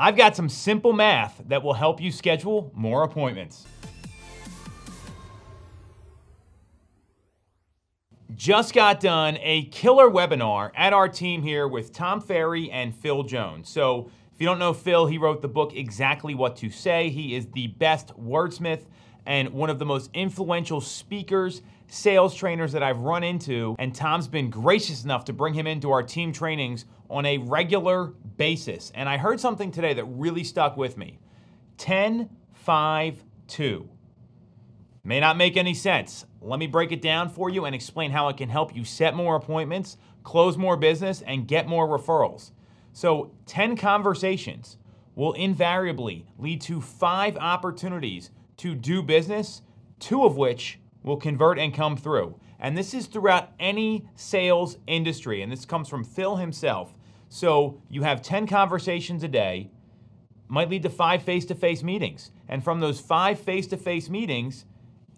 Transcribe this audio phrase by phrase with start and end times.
[0.00, 3.66] I've got some simple math that will help you schedule more appointments.
[8.36, 13.24] Just got done a killer webinar at our team here with Tom Ferry and Phil
[13.24, 13.68] Jones.
[13.68, 17.08] So, if you don't know Phil, he wrote the book Exactly What to Say.
[17.10, 18.82] He is the best wordsmith
[19.28, 23.76] and one of the most influential speakers, sales trainers that I've run into.
[23.78, 28.06] And Tom's been gracious enough to bring him into our team trainings on a regular
[28.38, 28.90] basis.
[28.94, 31.18] And I heard something today that really stuck with me
[31.76, 33.88] 10 5 2.
[35.04, 36.24] May not make any sense.
[36.40, 39.14] Let me break it down for you and explain how it can help you set
[39.14, 42.52] more appointments, close more business, and get more referrals.
[42.94, 44.78] So, 10 conversations
[45.14, 49.62] will invariably lead to five opportunities to do business,
[49.98, 52.38] two of which will convert and come through.
[52.60, 55.42] And this is throughout any sales industry.
[55.42, 56.94] And this comes from Phil himself.
[57.28, 59.70] So, you have 10 conversations a day,
[60.48, 62.30] might lead to five face to face meetings.
[62.48, 64.64] And from those five face to face meetings,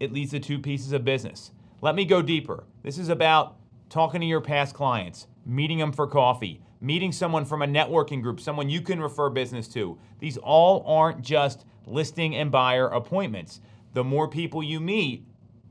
[0.00, 1.52] it leads to two pieces of business.
[1.80, 2.64] Let me go deeper.
[2.82, 3.56] This is about
[3.88, 8.40] talking to your past clients, meeting them for coffee, meeting someone from a networking group,
[8.40, 9.98] someone you can refer business to.
[10.18, 13.60] These all aren't just listing and buyer appointments.
[13.92, 15.26] The more people you meet,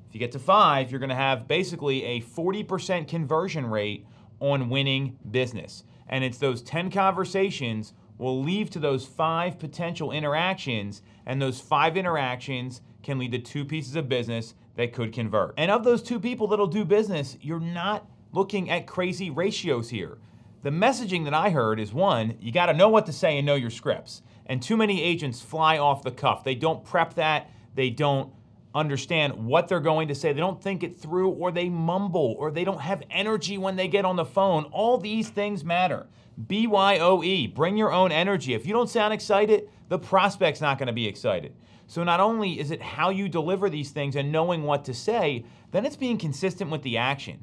[0.07, 4.05] if you get to five, you're to have basically a 40% conversion rate
[4.39, 5.83] on winning business.
[6.07, 11.95] And it's those 10 conversations will lead to those five potential interactions, and those five
[11.95, 15.53] interactions can lead to two pieces of business that could convert.
[15.57, 20.17] And of those two people that'll do business, you're not looking at crazy ratios here.
[20.61, 23.45] The messaging that I heard is one, you got to know what to say and
[23.45, 24.21] know your scripts.
[24.49, 26.43] And too many agents fly off the cuff.
[26.43, 28.33] They don't prep that, they don't
[28.73, 30.33] understand what they're going to say.
[30.33, 33.87] They don't think it through, or they mumble, or they don't have energy when they
[33.87, 34.65] get on the phone.
[34.65, 36.07] All these things matter.
[36.47, 38.53] BYOE, bring your own energy.
[38.53, 41.53] If you don't sound excited, the prospect's not going to be excited.
[41.87, 45.45] So not only is it how you deliver these things and knowing what to say,
[45.71, 47.39] then it's being consistent with the action.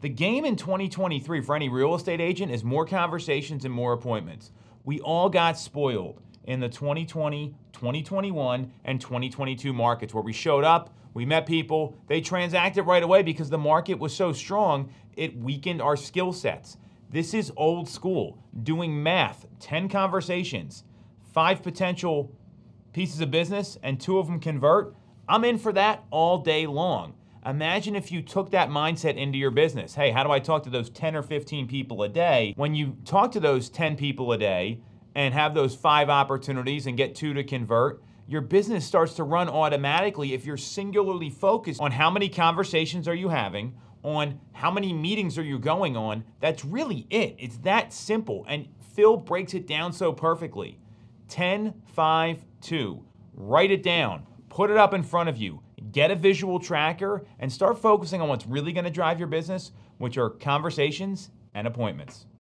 [0.00, 4.52] The game in 2023 for any real estate agent is more conversations and more appointments.
[4.84, 10.94] We all got spoiled in the 2020, 2021, and 2022 markets where we showed up,
[11.12, 15.82] we met people, they transacted right away because the market was so strong, it weakened
[15.82, 16.76] our skill sets.
[17.10, 20.84] This is old school, doing math, 10 conversations,
[21.32, 22.32] five potential
[22.92, 24.94] pieces of business, and two of them convert.
[25.28, 27.14] I'm in for that all day long.
[27.44, 29.94] Imagine if you took that mindset into your business.
[29.94, 32.52] Hey, how do I talk to those 10 or 15 people a day?
[32.56, 34.80] When you talk to those 10 people a day
[35.16, 39.48] and have those five opportunities and get two to convert, your business starts to run
[39.48, 44.92] automatically if you're singularly focused on how many conversations are you having, on how many
[44.92, 46.22] meetings are you going on.
[46.40, 47.34] That's really it.
[47.38, 48.44] It's that simple.
[48.46, 50.78] And Phil breaks it down so perfectly.
[51.28, 53.02] 10, 5, 2.
[53.32, 54.26] Write it down.
[54.50, 55.62] Put it up in front of you.
[55.92, 59.72] Get a visual tracker and start focusing on what's really going to drive your business,
[59.96, 62.26] which are conversations and appointments.